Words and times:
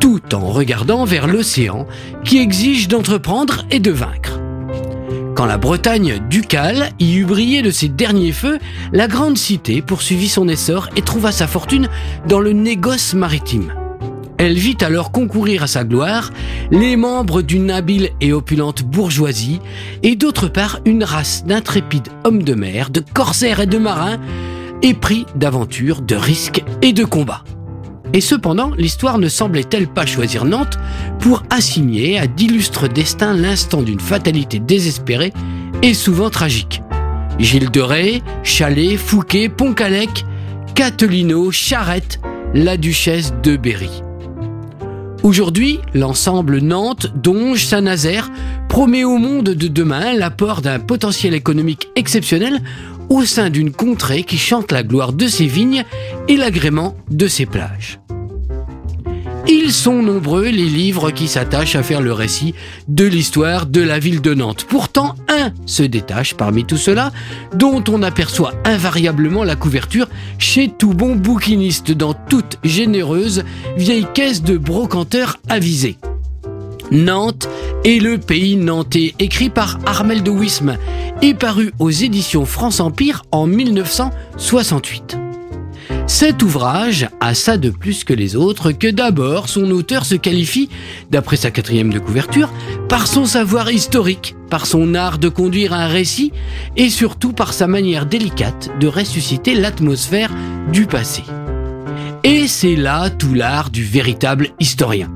tout 0.00 0.34
en 0.34 0.48
regardant 0.48 1.04
vers 1.04 1.26
l'océan 1.26 1.86
qui 2.24 2.38
exige 2.38 2.88
d'entreprendre 2.88 3.64
et 3.70 3.78
de 3.78 3.90
vaincre. 3.90 4.40
Quand 5.36 5.46
la 5.46 5.58
Bretagne 5.58 6.20
ducale 6.28 6.90
y 6.98 7.16
eut 7.16 7.24
brillé 7.24 7.62
de 7.62 7.70
ses 7.70 7.88
derniers 7.88 8.32
feux, 8.32 8.58
la 8.92 9.06
grande 9.06 9.38
cité 9.38 9.80
poursuivit 9.82 10.28
son 10.28 10.48
essor 10.48 10.88
et 10.96 11.02
trouva 11.02 11.32
sa 11.32 11.46
fortune 11.46 11.88
dans 12.26 12.40
le 12.40 12.52
négoce 12.52 13.14
maritime. 13.14 13.72
Elle 14.38 14.54
vit 14.54 14.78
alors 14.80 15.12
concourir 15.12 15.62
à 15.62 15.66
sa 15.66 15.84
gloire 15.84 16.30
les 16.70 16.96
membres 16.96 17.42
d'une 17.42 17.70
habile 17.70 18.10
et 18.22 18.32
opulente 18.32 18.82
bourgeoisie 18.82 19.60
et 20.02 20.16
d'autre 20.16 20.48
part 20.48 20.80
une 20.86 21.04
race 21.04 21.44
d'intrépides 21.44 22.08
hommes 22.24 22.42
de 22.42 22.54
mer, 22.54 22.88
de 22.88 23.02
corsaires 23.12 23.60
et 23.60 23.66
de 23.66 23.78
marins 23.78 24.18
épris 24.82 25.26
d'aventures, 25.36 26.00
de 26.00 26.16
risques 26.16 26.64
et 26.80 26.94
de 26.94 27.04
combats. 27.04 27.44
Et 28.12 28.20
cependant, 28.20 28.72
l'histoire 28.76 29.18
ne 29.18 29.28
semblait-elle 29.28 29.86
pas 29.86 30.06
choisir 30.06 30.44
Nantes 30.44 30.78
pour 31.20 31.44
assigner 31.50 32.18
à 32.18 32.26
d'illustres 32.26 32.88
destins 32.88 33.34
l'instant 33.34 33.82
d'une 33.82 34.00
fatalité 34.00 34.58
désespérée 34.58 35.32
et 35.82 35.94
souvent 35.94 36.30
tragique? 36.30 36.82
Gilles 37.38 37.70
de 37.70 37.80
Rais, 37.80 38.22
Chalet, 38.42 38.96
Fouquet, 38.96 39.48
Pontcallec, 39.48 40.24
Catelino, 40.74 41.50
Charette, 41.50 42.20
la 42.52 42.76
duchesse 42.76 43.32
de 43.42 43.56
Berry. 43.56 44.02
Aujourd'hui, 45.22 45.80
l'ensemble 45.94 46.58
Nantes, 46.58 47.12
Donge, 47.14 47.64
Saint-Nazaire 47.66 48.30
promet 48.68 49.04
au 49.04 49.18
monde 49.18 49.50
de 49.50 49.68
demain 49.68 50.14
l'apport 50.14 50.62
d'un 50.62 50.78
potentiel 50.78 51.34
économique 51.34 51.88
exceptionnel 51.94 52.60
au 53.10 53.24
sein 53.24 53.50
d'une 53.50 53.72
contrée 53.72 54.22
qui 54.22 54.38
chante 54.38 54.72
la 54.72 54.82
gloire 54.82 55.12
de 55.12 55.26
ses 55.26 55.46
vignes 55.46 55.84
et 56.28 56.36
l'agrément 56.36 56.96
de 57.10 57.26
ses 57.26 57.44
plages. 57.44 57.99
Ils 59.48 59.72
sont 59.72 60.02
nombreux 60.02 60.46
les 60.46 60.68
livres 60.68 61.10
qui 61.10 61.28
s'attachent 61.28 61.76
à 61.76 61.82
faire 61.82 62.02
le 62.02 62.12
récit 62.12 62.54
de 62.88 63.04
l'histoire 63.04 63.66
de 63.66 63.80
la 63.80 63.98
ville 63.98 64.20
de 64.20 64.34
Nantes. 64.34 64.66
Pourtant, 64.68 65.14
un 65.28 65.52
se 65.66 65.82
détache 65.82 66.34
parmi 66.34 66.64
tout 66.64 66.76
cela, 66.76 67.10
dont 67.54 67.82
on 67.88 68.02
aperçoit 68.02 68.52
invariablement 68.64 69.44
la 69.44 69.56
couverture 69.56 70.08
chez 70.38 70.68
tout 70.68 70.94
bon 70.94 71.16
bouquiniste 71.16 71.92
dans 71.92 72.14
toute 72.14 72.58
généreuse 72.64 73.44
vieille 73.76 74.06
caisse 74.12 74.42
de 74.42 74.56
brocanteur 74.56 75.38
avisé. 75.48 75.96
Nantes 76.90 77.48
et 77.84 78.00
le 78.00 78.18
pays 78.18 78.56
nantais, 78.56 79.14
écrit 79.18 79.50
par 79.50 79.78
Armel 79.86 80.22
de 80.22 80.30
Wisme 80.30 80.76
et 81.22 81.34
paru 81.34 81.72
aux 81.78 81.90
éditions 81.90 82.46
France 82.46 82.80
Empire 82.80 83.22
en 83.30 83.46
1968. 83.46 85.19
Cet 86.10 86.42
ouvrage 86.42 87.08
a 87.20 87.34
ça 87.34 87.56
de 87.56 87.70
plus 87.70 88.02
que 88.02 88.12
les 88.12 88.34
autres 88.34 88.72
que 88.72 88.88
d'abord 88.88 89.48
son 89.48 89.70
auteur 89.70 90.04
se 90.04 90.16
qualifie, 90.16 90.68
d'après 91.08 91.36
sa 91.36 91.52
quatrième 91.52 91.92
de 91.92 92.00
couverture, 92.00 92.52
par 92.88 93.06
son 93.06 93.26
savoir 93.26 93.70
historique, 93.70 94.34
par 94.50 94.66
son 94.66 94.96
art 94.96 95.18
de 95.18 95.28
conduire 95.28 95.72
un 95.72 95.86
récit 95.86 96.32
et 96.76 96.90
surtout 96.90 97.32
par 97.32 97.54
sa 97.54 97.68
manière 97.68 98.06
délicate 98.06 98.70
de 98.80 98.88
ressusciter 98.88 99.54
l'atmosphère 99.54 100.34
du 100.72 100.86
passé. 100.86 101.22
Et 102.24 102.48
c'est 102.48 102.74
là 102.74 103.08
tout 103.08 103.32
l'art 103.32 103.70
du 103.70 103.84
véritable 103.84 104.48
historien. 104.58 105.12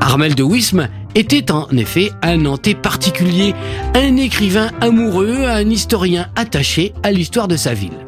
Armel 0.00 0.36
de 0.36 0.44
Wisme 0.44 0.88
était 1.16 1.50
en 1.50 1.66
effet 1.70 2.12
un 2.22 2.36
Nantais 2.36 2.76
particulier, 2.76 3.54
un 3.96 4.16
écrivain 4.16 4.70
amoureux, 4.80 5.46
un 5.46 5.68
historien 5.68 6.28
attaché 6.36 6.94
à 7.02 7.10
l'histoire 7.10 7.48
de 7.48 7.56
sa 7.56 7.74
ville. 7.74 8.06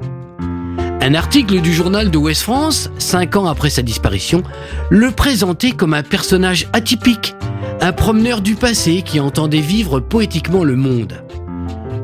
Un 1.05 1.13
article 1.13 1.61
du 1.61 1.75
journal 1.75 2.11
de 2.11 2.17
West 2.17 2.41
France, 2.41 2.89
cinq 2.97 3.37
ans 3.37 3.45
après 3.45 3.69
sa 3.69 3.83
disparition, 3.83 4.43
le 4.89 5.11
présentait 5.11 5.73
comme 5.73 5.93
un 5.93 6.03
personnage 6.03 6.67
atypique, 6.73 7.35
un 7.83 7.93
promeneur 7.93 8.41
du 8.41 8.55
passé 8.55 9.03
qui 9.03 9.21
entendait 9.21 9.61
vivre 9.61 10.01
poétiquement 10.01 10.65
le 10.65 10.77
monde. 10.77 11.23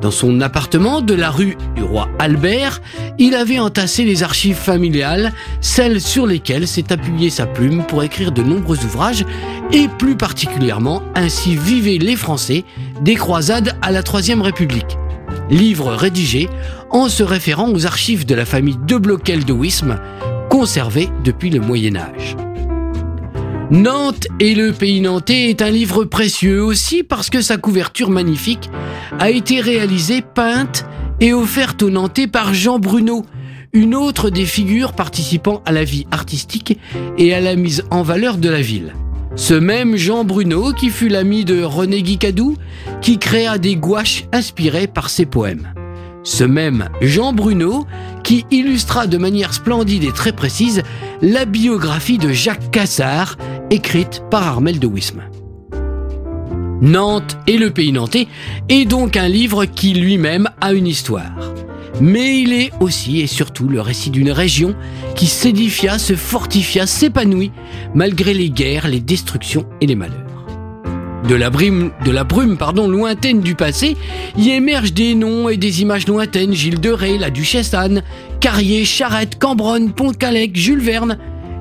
Dans 0.02 0.10
son 0.10 0.42
appartement 0.42 1.00
de 1.00 1.14
la 1.14 1.30
rue 1.30 1.56
du 1.76 1.82
roi 1.82 2.10
Albert, 2.18 2.82
il 3.18 3.34
avait 3.36 3.58
entassé 3.58 4.04
les 4.04 4.22
archives 4.22 4.58
familiales, 4.58 5.32
celles 5.62 6.02
sur 6.02 6.26
lesquelles 6.26 6.68
s'est 6.68 6.92
appuyée 6.92 7.30
sa 7.30 7.46
plume 7.46 7.84
pour 7.84 8.02
écrire 8.02 8.32
de 8.32 8.42
nombreux 8.42 8.84
ouvrages, 8.84 9.24
et 9.72 9.88
plus 9.88 10.14
particulièrement 10.14 11.02
Ainsi 11.14 11.56
vivaient 11.56 11.96
les 11.96 12.16
Français 12.16 12.64
des 13.00 13.14
croisades 13.14 13.74
à 13.80 13.92
la 13.92 14.02
Troisième 14.02 14.42
République. 14.42 14.98
Livre 15.50 15.92
rédigé 15.92 16.48
en 16.90 17.08
se 17.08 17.22
référant 17.22 17.70
aux 17.72 17.86
archives 17.86 18.26
de 18.26 18.34
la 18.34 18.44
famille 18.44 18.78
de 18.86 18.96
Bloquel 18.96 19.44
de 19.44 19.52
Wisme, 19.52 19.98
conservées 20.48 21.08
depuis 21.24 21.50
le 21.50 21.60
Moyen 21.60 21.96
Âge. 21.96 22.36
Nantes 23.70 24.26
et 24.40 24.56
le 24.56 24.72
pays 24.72 25.00
nantais 25.00 25.48
est 25.48 25.62
un 25.62 25.70
livre 25.70 26.04
précieux 26.04 26.60
aussi 26.60 27.04
parce 27.04 27.30
que 27.30 27.40
sa 27.40 27.56
couverture 27.56 28.10
magnifique 28.10 28.68
a 29.20 29.30
été 29.30 29.60
réalisée, 29.60 30.22
peinte 30.22 30.84
et 31.20 31.32
offerte 31.32 31.82
aux 31.82 31.90
Nantais 31.90 32.26
par 32.26 32.52
Jean 32.52 32.80
Bruno, 32.80 33.24
une 33.72 33.94
autre 33.94 34.30
des 34.30 34.44
figures 34.44 34.92
participant 34.92 35.62
à 35.66 35.72
la 35.72 35.84
vie 35.84 36.06
artistique 36.10 36.78
et 37.16 37.32
à 37.32 37.40
la 37.40 37.54
mise 37.54 37.84
en 37.92 38.02
valeur 38.02 38.38
de 38.38 38.48
la 38.48 38.60
ville. 38.60 38.94
Ce 39.36 39.54
même 39.54 39.96
Jean 39.96 40.24
Bruno 40.24 40.72
qui 40.72 40.90
fut 40.90 41.08
l'ami 41.08 41.44
de 41.44 41.62
René 41.62 42.02
Guicadou, 42.02 42.56
qui 43.00 43.18
créa 43.18 43.58
des 43.58 43.76
gouaches 43.76 44.26
inspirées 44.32 44.88
par 44.88 45.08
ses 45.08 45.24
poèmes. 45.24 45.72
Ce 46.22 46.44
même 46.44 46.88
Jean 47.00 47.32
Bruno 47.32 47.86
qui 48.24 48.44
illustra 48.50 49.06
de 49.06 49.18
manière 49.18 49.54
splendide 49.54 50.04
et 50.04 50.12
très 50.12 50.32
précise 50.32 50.82
la 51.22 51.44
biographie 51.44 52.18
de 52.18 52.30
Jacques 52.30 52.70
Cassard, 52.70 53.36
écrite 53.70 54.22
par 54.30 54.46
Armel 54.46 54.78
de 54.78 54.86
Wisme. 54.86 55.22
Nantes 56.80 57.36
et 57.46 57.58
le 57.58 57.70
pays 57.70 57.92
nantais 57.92 58.26
est 58.70 58.86
donc 58.86 59.16
un 59.16 59.28
livre 59.28 59.66
qui 59.66 59.92
lui-même 59.92 60.48
a 60.60 60.72
une 60.72 60.86
histoire. 60.86 61.32
Mais 62.00 62.40
il 62.40 62.54
est 62.54 62.70
aussi 62.80 63.20
et 63.20 63.26
surtout 63.26 63.68
le 63.68 63.82
récit 63.82 64.08
d'une 64.08 64.30
région 64.30 64.74
qui 65.14 65.26
s'édifia, 65.26 65.98
se 65.98 66.14
fortifia, 66.14 66.86
s'épanouit 66.86 67.52
malgré 67.94 68.32
les 68.32 68.48
guerres, 68.48 68.88
les 68.88 69.00
destructions 69.00 69.66
et 69.82 69.86
les 69.86 69.94
malheurs. 69.94 70.16
De 71.28 71.34
la 71.34 71.50
brume, 71.50 71.90
de 72.06 72.10
la 72.10 72.24
brume 72.24 72.56
pardon, 72.56 72.88
lointaine 72.88 73.40
du 73.40 73.54
passé, 73.54 73.98
y 74.38 74.48
émergent 74.48 74.94
des 74.94 75.14
noms 75.14 75.50
et 75.50 75.58
des 75.58 75.82
images 75.82 76.06
lointaines, 76.06 76.54
Gilles 76.54 76.80
de 76.80 76.90
Rais, 76.90 77.18
la 77.18 77.28
duchesse 77.28 77.74
Anne, 77.74 78.02
Carrier, 78.40 78.86
Charette, 78.86 79.38
Cambronne, 79.38 79.92
Pont-Calec, 79.92 80.56
Jules 80.56 80.80
Verne, 80.80 81.18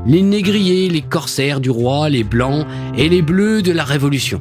les 0.08 0.22
négriers, 0.22 0.88
les 0.88 1.02
corsaires 1.02 1.59
du 1.59 1.69
roi, 1.69 2.08
les 2.08 2.24
blancs 2.24 2.66
et 2.97 3.09
les 3.09 3.22
bleus 3.22 3.62
de 3.62 3.74
la 3.74 3.84
Révolution. 3.84 4.40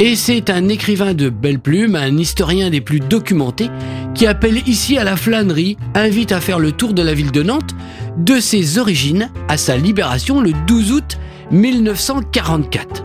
Et 0.00 0.14
c'est 0.14 0.48
un 0.48 0.68
écrivain 0.68 1.12
de 1.12 1.28
belle 1.28 1.58
plume, 1.58 1.96
un 1.96 2.16
historien 2.16 2.70
des 2.70 2.80
plus 2.80 3.00
documentés, 3.00 3.68
qui 4.14 4.28
appelle 4.28 4.58
ici 4.68 4.96
à 4.96 5.02
la 5.02 5.16
flânerie, 5.16 5.76
invite 5.94 6.30
à 6.30 6.40
faire 6.40 6.60
le 6.60 6.70
tour 6.70 6.94
de 6.94 7.02
la 7.02 7.14
ville 7.14 7.32
de 7.32 7.42
Nantes, 7.42 7.74
de 8.16 8.38
ses 8.38 8.78
origines 8.78 9.28
à 9.48 9.56
sa 9.56 9.76
libération 9.76 10.40
le 10.40 10.52
12 10.68 10.92
août 10.92 11.18
1944. 11.50 13.04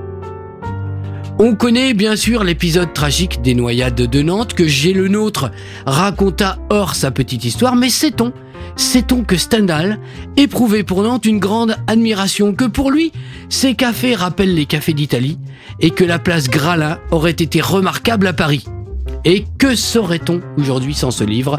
On 1.40 1.56
connaît 1.56 1.96
bien 1.96 2.16
sûr 2.16 2.44
l'épisode 2.44 2.94
tragique 2.94 3.42
des 3.42 3.56
noyades 3.56 3.96
de 3.96 4.22
Nantes 4.22 4.54
que 4.54 4.68
J'ai 4.68 4.94
le 4.94 5.08
nôtre 5.08 5.50
raconta 5.88 6.60
hors 6.70 6.94
sa 6.94 7.10
petite 7.10 7.44
histoire, 7.44 7.76
mais 7.76 7.90
sait-on 7.90 8.34
Sait-on 8.76 9.24
que 9.24 9.38
Stendhal 9.38 10.00
éprouvait 10.38 10.84
pour 10.84 11.04
Nantes 11.04 11.26
une 11.26 11.40
grande 11.40 11.76
admiration, 11.88 12.54
que 12.54 12.66
pour 12.66 12.92
lui, 12.92 13.12
ces 13.50 13.76
cafés 13.76 14.16
rappellent 14.16 14.56
les 14.56 14.66
cafés 14.66 14.94
d'Italie, 14.94 15.38
et 15.80 15.92
que 15.92 16.04
la 16.04 16.20
place 16.20 16.50
Gralin 16.50 17.00
aurait 17.12 17.32
été 17.32 17.62
remarquable 17.62 18.28
à 18.28 18.34
Paris? 18.34 18.66
Et 19.26 19.46
que 19.58 19.76
saurait-on 19.76 20.42
aujourd'hui 20.58 20.94
sans 20.94 21.12
ce 21.12 21.24
livre? 21.24 21.58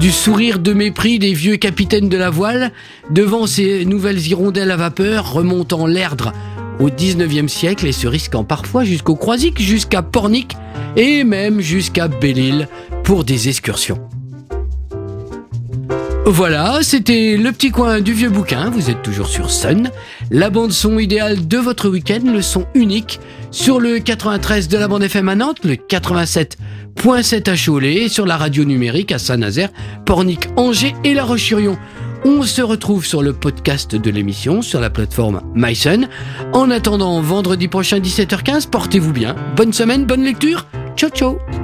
Du 0.00 0.10
sourire 0.10 0.58
de 0.58 0.72
mépris 0.72 1.18
des 1.18 1.32
vieux 1.32 1.56
capitaines 1.56 2.08
de 2.08 2.16
la 2.16 2.30
voile 2.30 2.72
devant 3.10 3.46
ces 3.46 3.84
nouvelles 3.84 4.26
hirondelles 4.26 4.72
à 4.72 4.76
vapeur 4.76 5.32
remontant 5.32 5.86
l'Erdre 5.86 6.32
au 6.80 6.90
19e 6.90 7.46
siècle 7.46 7.86
et 7.86 7.92
se 7.92 8.08
risquant 8.08 8.42
parfois 8.42 8.82
jusqu'au 8.84 9.14
Croisic, 9.14 9.60
jusqu'à 9.60 10.02
Pornic 10.02 10.56
et 10.96 11.22
même 11.22 11.60
jusqu'à 11.60 12.08
Belle-Île 12.08 12.68
pour 13.04 13.22
des 13.22 13.48
excursions. 13.48 14.00
Voilà, 16.26 16.78
c'était 16.82 17.36
le 17.36 17.52
petit 17.52 17.70
coin 17.70 18.00
du 18.00 18.14
vieux 18.14 18.30
bouquin. 18.30 18.70
Vous 18.70 18.88
êtes 18.88 19.02
toujours 19.02 19.26
sur 19.26 19.50
Sun. 19.50 19.90
La 20.30 20.48
bande 20.48 20.72
son 20.72 20.98
idéale 20.98 21.46
de 21.46 21.58
votre 21.58 21.90
week-end, 21.90 22.20
le 22.24 22.40
son 22.40 22.66
unique 22.74 23.20
sur 23.50 23.78
le 23.78 23.98
93 23.98 24.68
de 24.68 24.78
la 24.78 24.88
bande 24.88 25.02
FM 25.02 25.28
à 25.28 25.34
le 25.34 25.74
87.7 25.74 27.50
à 27.50 27.56
Cholet, 27.56 28.08
sur 28.08 28.24
la 28.24 28.38
radio 28.38 28.64
numérique 28.64 29.12
à 29.12 29.18
Saint-Nazaire, 29.18 29.68
Pornic, 30.06 30.48
Angers 30.56 30.94
et 31.04 31.12
La 31.12 31.24
Roche-sur-Yon. 31.24 31.76
On 32.24 32.42
se 32.42 32.62
retrouve 32.62 33.04
sur 33.04 33.22
le 33.22 33.34
podcast 33.34 33.94
de 33.94 34.10
l'émission 34.10 34.62
sur 34.62 34.80
la 34.80 34.88
plateforme 34.88 35.42
MySun. 35.54 36.08
En 36.54 36.70
attendant 36.70 37.20
vendredi 37.20 37.68
prochain 37.68 37.98
17h15, 37.98 38.70
portez-vous 38.70 39.12
bien. 39.12 39.36
Bonne 39.56 39.74
semaine, 39.74 40.06
bonne 40.06 40.24
lecture. 40.24 40.66
Ciao 40.96 41.10
ciao. 41.10 41.63